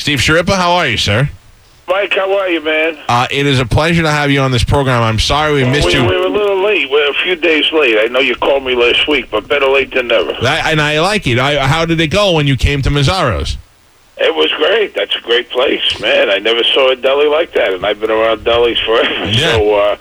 [0.00, 1.28] Steve Schirripa, how are you, sir?
[1.86, 2.98] Mike, how are you, man?
[3.06, 5.02] Uh, it is a pleasure to have you on this program.
[5.02, 6.00] I'm sorry we missed we, you.
[6.00, 6.90] we were a little late.
[6.90, 7.98] We're a few days late.
[7.98, 10.32] I know you called me last week, but better late than never.
[10.40, 11.38] I, and I like it.
[11.38, 13.58] I, how did it go when you came to Mazzaro's?
[14.16, 14.94] It was great.
[14.94, 16.30] That's a great place, man.
[16.30, 19.26] I never saw a deli like that, and I've been around delis forever.
[19.26, 19.52] Yeah.
[19.52, 19.96] So uh,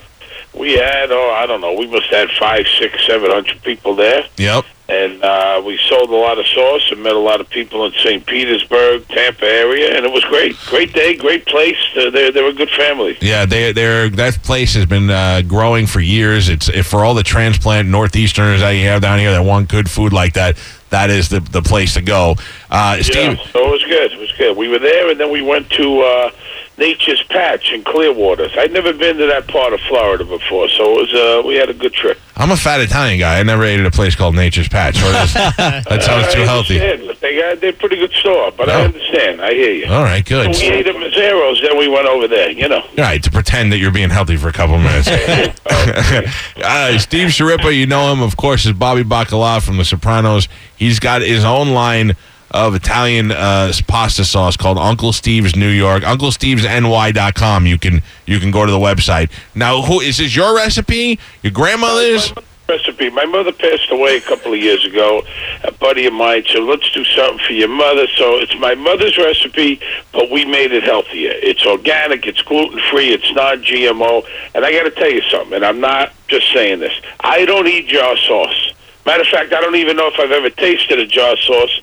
[0.60, 3.96] we had, oh, I don't know, we must have had five, six, seven hundred people
[3.96, 4.26] there.
[4.38, 4.66] Yep.
[4.90, 7.92] And uh, we sold a lot of sauce and met a lot of people in
[7.94, 8.26] St.
[8.26, 10.58] Petersburg, Tampa area, and it was great.
[10.66, 11.78] Great day, great place.
[11.96, 13.16] Uh, they're, they're a good family.
[13.22, 16.50] Yeah, they they're that place has been uh, growing for years.
[16.50, 19.90] It's if for all the transplant northeasterners that you have down here that want good
[19.90, 20.58] food like that.
[20.90, 22.36] That is the the place to go.
[22.72, 24.12] Uh, Steve, Yeah, so it was good.
[24.12, 24.58] It was good.
[24.58, 26.32] We were there, and then we went to uh,
[26.80, 28.48] Nature's Patch in Clearwater.
[28.58, 31.14] I'd never been to that part of Florida before, so it was.
[31.14, 32.18] Uh, we had a good trip.
[32.38, 33.40] I'm a fat Italian guy.
[33.40, 34.96] I never ate at a place called Nature's Patch.
[34.98, 36.80] Is- that sounds too healthy.
[36.80, 38.84] They got they're pretty good store, but I Oh.
[38.86, 39.42] understand.
[39.42, 39.86] I hear you.
[39.88, 40.56] All right, good.
[40.56, 42.50] So we ate at Mazzaro's, then we went over there.
[42.50, 42.80] You know.
[42.80, 45.08] All right, to pretend that you're being healthy for a couple minutes.
[45.70, 50.48] uh, Steve Schirripa, you know him, of course, is Bobby Bacala from The Sopranos.
[50.78, 52.16] He's got his own line
[52.52, 56.04] of Italian uh, pasta sauce called Uncle Steve's New York.
[56.04, 57.66] UncleStevesNY.com.
[57.66, 59.32] You can you can go to the website.
[59.56, 61.20] Now, who is this your recipe?
[61.44, 62.34] Your grandmother's?
[62.68, 63.10] Recipe.
[63.10, 65.24] My mother passed away a couple of years ago.
[65.64, 69.18] A buddy of mine said, "Let's do something for your mother." So it's my mother's
[69.18, 69.80] recipe,
[70.12, 71.32] but we made it healthier.
[71.34, 72.28] It's organic.
[72.28, 73.10] It's gluten free.
[73.10, 74.24] It's non-GMO.
[74.54, 75.54] And I got to tell you something.
[75.54, 76.94] And I'm not just saying this.
[77.22, 78.74] I don't eat jar sauce.
[79.06, 81.82] Matter of fact, I don't even know if I've ever tasted a jar sauce.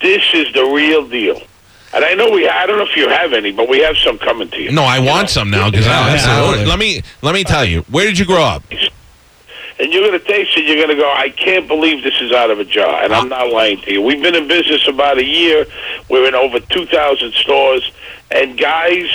[0.00, 1.40] This is the real deal.
[1.92, 2.48] And I know we.
[2.48, 4.72] I don't know if you have any, but we have some coming to you.
[4.72, 6.66] No, I want some now because absolutely.
[6.66, 7.82] let me let me tell you.
[7.82, 8.64] Where did you grow up?
[9.78, 10.64] and you're going to taste it.
[10.66, 13.02] You're going to go, I can't believe this is out of a jar.
[13.02, 14.02] And I'm not lying to you.
[14.02, 15.66] We've been in business about a year.
[16.08, 17.92] We're in over 2,000 stores.
[18.30, 19.06] And guys,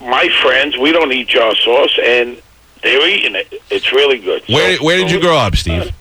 [0.00, 2.40] my friends, we don't eat jar sauce, and
[2.82, 3.52] they're eating it.
[3.70, 4.42] It's really good.
[4.48, 5.92] Where So- where did you grow up, Steve?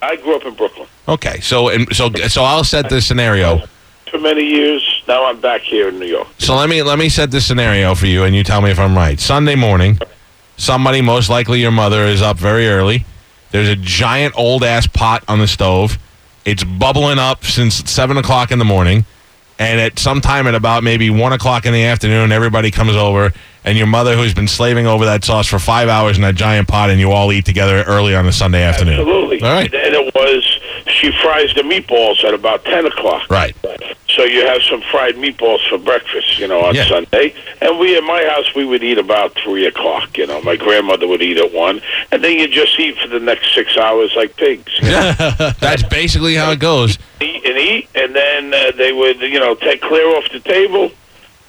[0.00, 3.62] I grew up in Brooklyn Okay, so and so so I'll set this scenario.
[4.10, 5.02] for many years.
[5.08, 6.28] Now I'm back here in New York.
[6.38, 8.78] So let me let me set this scenario for you, and you tell me if
[8.78, 9.18] I'm right.
[9.18, 9.98] Sunday morning,
[10.56, 13.04] somebody, most likely your mother, is up very early.
[13.50, 15.98] There's a giant old ass pot on the stove.
[16.44, 19.06] It's bubbling up since seven o'clock in the morning,
[19.58, 23.32] and at some time at about maybe one o'clock in the afternoon, everybody comes over,
[23.64, 26.68] and your mother, who's been slaving over that sauce for five hours in that giant
[26.68, 29.00] pot, and you all eat together early on a Sunday afternoon.
[29.00, 29.42] Absolutely.
[29.42, 29.72] All right.
[31.08, 33.30] She fries the meatballs at about 10 o'clock.
[33.30, 33.56] Right.
[34.10, 36.86] So you have some fried meatballs for breakfast, you know, on Yeah.
[36.88, 37.34] Sunday.
[37.62, 40.42] And we, at my house, we would eat about 3 o'clock, you know.
[40.42, 41.80] My grandmother would eat at 1.
[42.12, 44.70] And then you just eat for the next six hours like pigs.
[44.82, 46.98] That's basically how it goes.
[47.22, 50.90] eat and eat, and then uh, they would, you know, take clear off the table.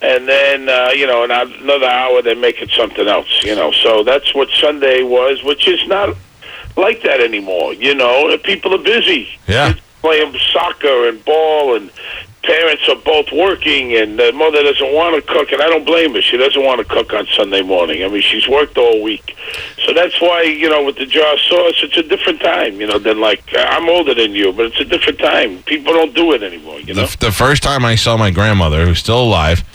[0.02, 3.72] And then, uh, you know, another hour, they make it something else, you know.
[3.74, 6.16] So that's what Sunday was, which is not
[6.78, 8.38] like that anymore, you know.
[8.44, 9.28] People are busy.
[9.47, 9.74] Yeah.
[9.74, 11.91] Kids Playing soccer and ball, and
[12.44, 16.13] parents are both working, and the mother doesn't want to cook, and I don't blame
[16.13, 16.22] her.
[16.22, 18.02] She doesn't want to cook on Sunday morning.
[18.06, 19.35] I mean, she's worked all week.
[19.85, 22.97] So that's why, you know, with the jar sauce, it's a different time, you know,
[22.97, 25.63] than like, uh, I'm older than you, but it's a different time.
[25.63, 27.06] People don't do it anymore, you know.
[27.06, 29.66] The, the first time I saw my grandmother, who's still alive,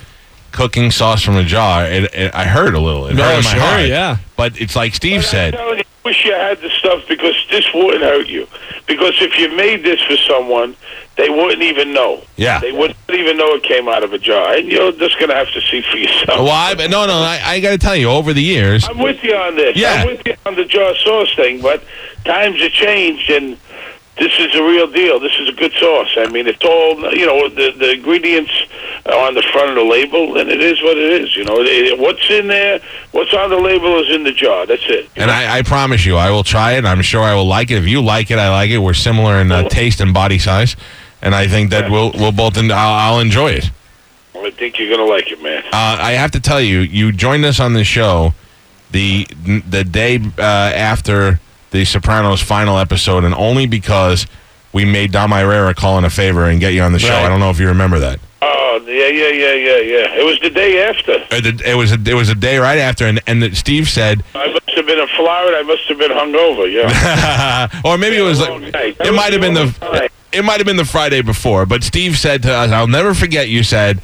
[0.52, 3.08] cooking sauce from a jar, it, it, I heard a little.
[3.08, 3.86] It No, hurt in my sure, heart.
[3.88, 4.16] yeah.
[4.38, 5.52] But it's like Steve I'm said.
[5.52, 8.46] telling you, I wish you had the stuff because this wouldn't hurt you.
[8.86, 10.76] Because if you made this for someone,
[11.16, 12.22] they wouldn't even know.
[12.36, 12.60] Yeah.
[12.60, 14.54] They wouldn't even know it came out of a jar.
[14.54, 16.40] And you're just going to have to see for yourself.
[16.40, 19.22] Well, I, no, no, I, I got to tell you, over the years, I'm with
[19.22, 19.76] you on this.
[19.76, 19.94] Yeah.
[19.94, 21.82] I'm with you on the jar sauce thing, but
[22.24, 23.58] times have changed, and
[24.16, 25.18] this is a real deal.
[25.18, 26.08] This is a good sauce.
[26.16, 27.48] I mean, it's all you know.
[27.48, 28.52] The the ingredients
[29.06, 31.36] are on the front of the label, and it is what it is.
[31.36, 32.80] You know, It- what's in there,
[33.12, 34.66] what's on the label is in the jar.
[34.66, 35.08] That's it.
[35.16, 36.84] and I, I promise you, I will try it.
[36.84, 37.76] I'm sure I will like it.
[37.78, 38.78] If you like it, I like it.
[38.78, 40.76] We're similar in uh, taste and body size,
[41.20, 42.56] and I think that we'll we'll both.
[42.56, 43.70] En- I'll, I'll enjoy it.
[44.36, 45.62] I think you're gonna like it, man.
[45.72, 48.34] Uh, I have to tell you, you joined us on the show
[48.90, 49.26] the
[49.68, 51.40] the day uh, after
[51.74, 54.26] the Sopranos final episode, and only because
[54.72, 57.08] we made Dom Irrera call in a favor and get you on the show.
[57.10, 57.24] Right.
[57.24, 58.20] I don't know if you remember that.
[58.42, 60.20] Oh yeah, yeah, yeah, yeah, yeah.
[60.20, 61.12] It was the day after.
[61.12, 64.52] Uh, It was a, it was a day right after, and and Steve said, I
[64.52, 65.56] must have been in Florida.
[65.58, 66.70] I must have been hungover.
[66.72, 67.68] Yeah.
[67.84, 70.08] or maybe it was like it might have been the time.
[70.32, 71.66] it might have been the Friday before.
[71.66, 74.00] But Steve said to us, "I'll never forget." You said.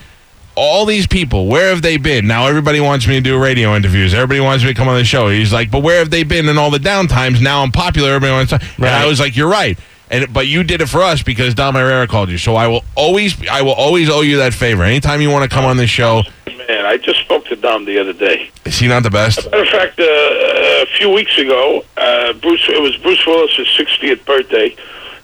[0.62, 2.26] All these people, where have they been?
[2.26, 4.12] Now everybody wants me to do radio interviews.
[4.12, 5.28] Everybody wants me to come on the show.
[5.30, 7.40] He's like, but where have they been in all the downtimes?
[7.40, 8.10] Now I'm popular.
[8.10, 8.60] Everybody wants to.
[8.76, 9.78] And I was like, you're right.
[10.10, 12.36] And but you did it for us because Dom Irrera called you.
[12.36, 14.82] So I will always, I will always owe you that favor.
[14.82, 17.98] Anytime you want to come on this show, Man, I just spoke to Dom the
[17.98, 18.50] other day.
[18.66, 19.50] is he not the best?
[19.50, 24.26] Matter of fact, uh, a few weeks ago, uh, Bruce it was Bruce Willis's 60th
[24.26, 24.76] birthday,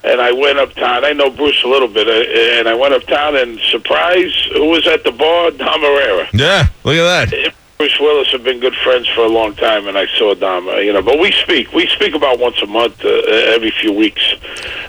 [0.06, 1.04] and I went uptown.
[1.04, 4.86] I know Bruce a little bit, uh, and I went uptown and surprise, who was
[4.86, 5.50] at the bar?
[5.50, 6.28] Dom Irrera.
[6.32, 7.54] Yeah, look at that.
[7.78, 10.66] Bruce Willis have been good friends for a long time, and I saw Dom.
[10.66, 11.72] Uh, you know, but we speak.
[11.74, 14.22] We speak about once a month, uh, every few weeks.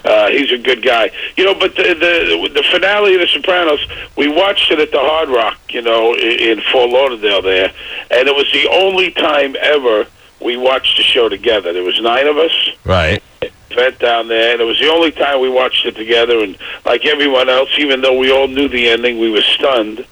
[0.06, 1.12] Uh, he's a good guy.
[1.36, 3.86] You know, but the, the the finale of The Sopranos,
[4.16, 5.60] we watched it at the Hard Rock.
[5.70, 7.74] You know, in, in Fort Lauderdale there,
[8.10, 10.08] and it was the only time ever
[10.40, 11.74] we watched the show together.
[11.74, 12.52] There was nine of us
[12.86, 13.22] Right.
[13.72, 16.40] Event down there, and it was the only time we watched it together.
[16.40, 20.06] And like everyone else, even though we all knew the ending, we were stunned.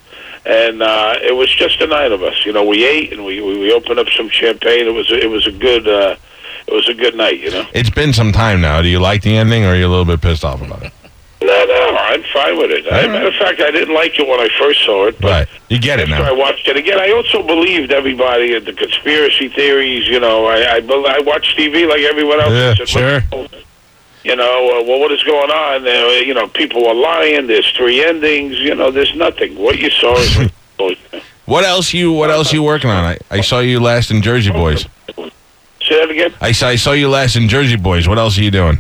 [0.46, 2.46] And uh, it was just the nine of us.
[2.46, 4.86] You know, we ate and we, we, opened up some champagne.
[4.86, 6.16] It was it was a good uh,
[6.68, 7.40] it was a good night.
[7.40, 7.68] You know.
[7.74, 8.82] It's been some time now.
[8.82, 10.94] Do you like the ending, or are you a little bit pissed off about it?
[11.46, 12.86] No, no, I'm fine with it.
[12.88, 15.30] As a matter of fact, I didn't like it when I first saw it, but
[15.30, 15.48] Right.
[15.70, 19.50] You get it after I watched it again, I also believed everybody in the conspiracy
[19.50, 20.08] theories.
[20.08, 22.54] You know, I I, I watched TV like everyone else.
[22.54, 23.22] Yeah, said, sure.
[23.22, 23.52] "What?
[24.24, 26.24] You know, uh, well, what is going on there?
[26.24, 27.46] You know, people are lying.
[27.46, 28.58] There's three endings.
[28.60, 29.56] You know, there's nothing.
[29.56, 30.52] What you saw is.
[30.78, 30.98] what.
[31.46, 33.06] What else you What else you working on?
[33.06, 34.88] I, I saw you last in Jersey Boys.
[35.16, 36.34] Say that again.
[36.42, 38.08] I saw, I saw you last in Jersey Boys.
[38.08, 38.80] What else are you doing?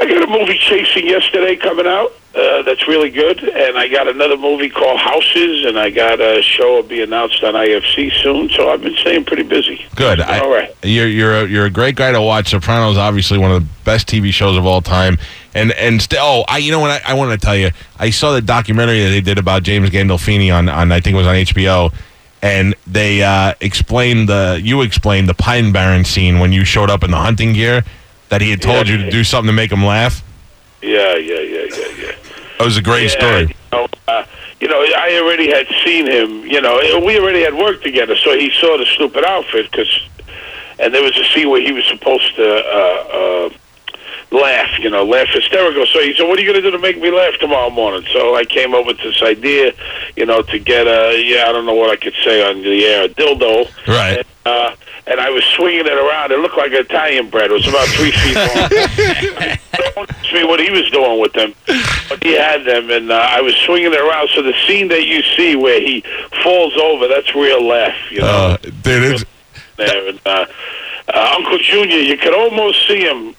[0.00, 2.12] I got a movie chasing yesterday coming out.
[2.34, 6.42] Uh, that's really good, and I got another movie called Houses, and I got a
[6.42, 8.48] show will be announced on IFC soon.
[8.50, 9.86] So I've been staying pretty busy.
[9.94, 10.20] Good.
[10.20, 10.74] I, All right.
[10.82, 12.50] You're you're a, you're a great guy to watch.
[12.50, 15.16] Sopranos, obviously one of the best TV shows of all time.
[15.54, 17.70] And and st- oh, I you know what I, I want to tell you.
[18.00, 21.18] I saw the documentary that they did about James Gandolfini on on I think it
[21.18, 21.94] was on HBO,
[22.42, 27.04] and they uh, explained the you explained the Pine Barren scene when you showed up
[27.04, 27.84] in the hunting gear
[28.34, 28.96] that he had told Yeah.
[28.96, 30.20] you to do something to make him laugh.
[30.82, 32.12] Yeah, yeah, yeah, yeah, yeah.
[32.58, 33.40] That was a great Yeah, story.
[33.42, 34.24] You know, uh,
[34.60, 36.44] you know, I already had seen him.
[36.44, 40.00] You know, we already had worked together, so he saw the stupid outfit because,
[40.80, 43.50] and there was a scene where he was supposed to uh, uh,
[44.32, 44.80] laugh.
[44.80, 45.86] You know, laugh hysterical.
[45.86, 48.04] So he said, "What are you going to do to make me laugh tomorrow morning?"
[48.12, 49.72] So I came up with this idea,
[50.16, 52.84] you know, to get a yeah, I don't know what I could say on the
[52.84, 53.70] air, a dildo.
[53.86, 54.18] Right.
[54.18, 54.74] And, uh,
[55.06, 56.32] and I was swinging it around.
[56.32, 57.50] It looked like Italian bread.
[57.50, 58.46] It was about three feet long.
[59.94, 61.54] Don't ask me what he was doing with them,
[62.08, 64.30] but he had them, and uh, I was swinging it around.
[64.34, 66.02] So the scene that you see where he
[66.42, 68.26] falls over, that's real laugh, you know.
[68.26, 69.24] Uh, dude, it's,
[69.76, 70.46] there, and uh,
[71.12, 73.34] uh, Uncle Junior, you could almost see him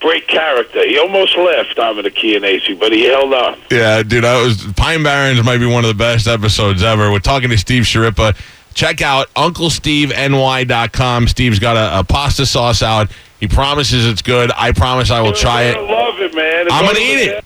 [0.00, 0.86] break character.
[0.86, 3.58] He almost left Dominic Chianese, but he held on.
[3.70, 7.10] Yeah, dude, I was Pine Barrens might be one of the best episodes ever.
[7.10, 8.36] We're talking to Steve Schirripa.
[8.74, 11.28] Check out UncleSteveNY.com.
[11.28, 13.10] Steve's got a, a pasta sauce out.
[13.40, 14.50] He promises it's good.
[14.56, 15.74] I promise I will try You're it.
[15.76, 16.66] gonna love it, man.
[16.70, 17.44] I'm gonna eat it.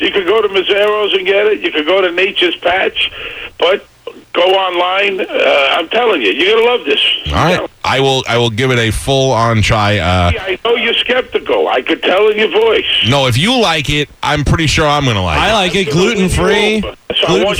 [0.00, 1.60] You could go to Mazzaro's and get it.
[1.60, 3.10] You could go to Nature's Patch,
[3.58, 3.86] but
[4.32, 5.20] go online.
[5.20, 7.00] Uh, I'm telling you, you're gonna love this.
[7.28, 8.24] All right, I will.
[8.28, 9.98] I will give it a full on try.
[9.98, 11.68] Uh, I know you're skeptical.
[11.68, 12.86] I could tell in your voice.
[13.08, 15.50] no, if you like it, I'm pretty sure I'm gonna like I it.
[15.50, 16.80] I like it gluten free.
[16.80, 17.58] So I want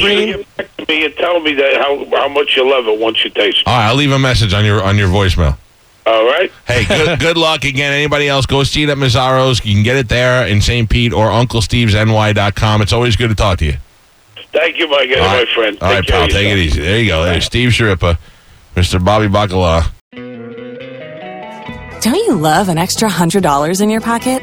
[0.89, 1.15] you to Gluten-free.
[1.15, 3.23] get back to me and tell me that how how much you love it once
[3.25, 3.67] you taste it.
[3.67, 5.57] All right, I'll leave a message on your on your voicemail.
[6.07, 6.53] All right.
[6.67, 7.93] Hey, good, good luck again.
[7.93, 9.65] Anybody else, go see it at Mazzaro's.
[9.65, 10.89] You can get it there in St.
[10.89, 12.83] Pete or Uncle UncleStevesNY.com.
[12.83, 13.75] It's always good to talk to you.
[14.53, 15.77] Thank you, my, All my friend.
[15.81, 16.25] All right, Take care pal.
[16.27, 16.81] of Take it easy.
[16.81, 17.25] There you go.
[17.25, 18.19] There's Steve Schirripa,
[18.77, 19.05] Mr.
[19.05, 19.91] Bobby Bacala.
[22.01, 24.43] Don't you love an extra $100 in your pocket?